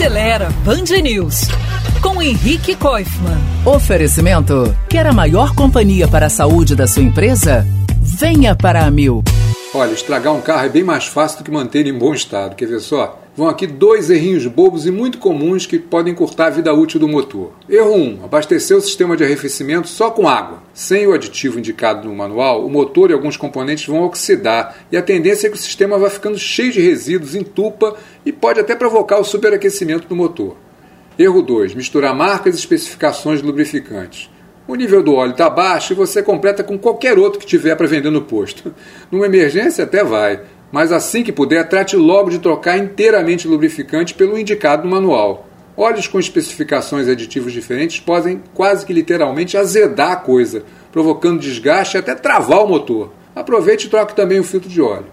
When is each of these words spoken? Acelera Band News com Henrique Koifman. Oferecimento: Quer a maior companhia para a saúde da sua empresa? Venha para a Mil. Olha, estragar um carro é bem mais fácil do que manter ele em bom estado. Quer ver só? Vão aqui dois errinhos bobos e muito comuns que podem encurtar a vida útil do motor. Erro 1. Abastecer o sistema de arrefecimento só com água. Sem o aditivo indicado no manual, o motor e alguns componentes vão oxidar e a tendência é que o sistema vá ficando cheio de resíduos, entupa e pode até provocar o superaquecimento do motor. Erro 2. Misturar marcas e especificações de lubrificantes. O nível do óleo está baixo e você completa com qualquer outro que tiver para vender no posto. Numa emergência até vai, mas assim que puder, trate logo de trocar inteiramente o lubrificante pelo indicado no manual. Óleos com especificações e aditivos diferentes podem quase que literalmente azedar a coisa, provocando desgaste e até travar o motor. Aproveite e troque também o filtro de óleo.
Acelera 0.00 0.48
Band 0.64 0.98
News 1.02 1.42
com 2.00 2.22
Henrique 2.22 2.74
Koifman. 2.74 3.36
Oferecimento: 3.66 4.74
Quer 4.88 5.06
a 5.06 5.12
maior 5.12 5.54
companhia 5.54 6.08
para 6.08 6.24
a 6.24 6.30
saúde 6.30 6.74
da 6.74 6.86
sua 6.86 7.02
empresa? 7.02 7.66
Venha 8.00 8.54
para 8.54 8.86
a 8.86 8.90
Mil. 8.90 9.22
Olha, 9.74 9.92
estragar 9.92 10.32
um 10.32 10.40
carro 10.40 10.64
é 10.64 10.68
bem 10.70 10.82
mais 10.82 11.04
fácil 11.04 11.40
do 11.40 11.44
que 11.44 11.50
manter 11.50 11.80
ele 11.80 11.90
em 11.90 11.98
bom 11.98 12.14
estado. 12.14 12.56
Quer 12.56 12.64
ver 12.64 12.80
só? 12.80 13.20
Vão 13.40 13.48
aqui 13.48 13.66
dois 13.66 14.10
errinhos 14.10 14.46
bobos 14.46 14.84
e 14.84 14.90
muito 14.90 15.16
comuns 15.16 15.64
que 15.64 15.78
podem 15.78 16.12
encurtar 16.12 16.48
a 16.48 16.50
vida 16.50 16.74
útil 16.74 17.00
do 17.00 17.08
motor. 17.08 17.52
Erro 17.70 17.94
1. 17.94 18.24
Abastecer 18.24 18.76
o 18.76 18.82
sistema 18.82 19.16
de 19.16 19.24
arrefecimento 19.24 19.88
só 19.88 20.10
com 20.10 20.28
água. 20.28 20.62
Sem 20.74 21.06
o 21.06 21.14
aditivo 21.14 21.58
indicado 21.58 22.06
no 22.06 22.14
manual, 22.14 22.66
o 22.66 22.68
motor 22.68 23.08
e 23.08 23.14
alguns 23.14 23.38
componentes 23.38 23.86
vão 23.86 24.02
oxidar 24.02 24.84
e 24.92 24.96
a 24.98 25.00
tendência 25.00 25.46
é 25.46 25.50
que 25.50 25.56
o 25.56 25.58
sistema 25.58 25.96
vá 25.96 26.10
ficando 26.10 26.36
cheio 26.36 26.70
de 26.70 26.82
resíduos, 26.82 27.34
entupa 27.34 27.96
e 28.26 28.30
pode 28.30 28.60
até 28.60 28.76
provocar 28.76 29.18
o 29.18 29.24
superaquecimento 29.24 30.06
do 30.06 30.14
motor. 30.14 30.54
Erro 31.18 31.40
2. 31.40 31.74
Misturar 31.74 32.14
marcas 32.14 32.54
e 32.54 32.58
especificações 32.58 33.40
de 33.40 33.46
lubrificantes. 33.46 34.28
O 34.68 34.74
nível 34.74 35.02
do 35.02 35.14
óleo 35.14 35.32
está 35.32 35.48
baixo 35.48 35.94
e 35.94 35.96
você 35.96 36.22
completa 36.22 36.62
com 36.62 36.78
qualquer 36.78 37.18
outro 37.18 37.40
que 37.40 37.46
tiver 37.46 37.74
para 37.74 37.86
vender 37.86 38.10
no 38.10 38.20
posto. 38.20 38.74
Numa 39.10 39.24
emergência 39.24 39.82
até 39.82 40.04
vai, 40.04 40.42
mas 40.72 40.92
assim 40.92 41.22
que 41.22 41.32
puder, 41.32 41.68
trate 41.68 41.96
logo 41.96 42.30
de 42.30 42.38
trocar 42.38 42.78
inteiramente 42.78 43.46
o 43.46 43.50
lubrificante 43.50 44.14
pelo 44.14 44.38
indicado 44.38 44.84
no 44.84 44.90
manual. 44.90 45.46
Óleos 45.76 46.06
com 46.06 46.18
especificações 46.18 47.08
e 47.08 47.10
aditivos 47.10 47.52
diferentes 47.52 48.00
podem 48.00 48.42
quase 48.54 48.84
que 48.84 48.92
literalmente 48.92 49.56
azedar 49.56 50.12
a 50.12 50.16
coisa, 50.16 50.64
provocando 50.92 51.40
desgaste 51.40 51.96
e 51.96 51.98
até 51.98 52.14
travar 52.14 52.64
o 52.64 52.68
motor. 52.68 53.12
Aproveite 53.34 53.86
e 53.86 53.90
troque 53.90 54.14
também 54.14 54.38
o 54.38 54.44
filtro 54.44 54.68
de 54.68 54.82
óleo. 54.82 55.06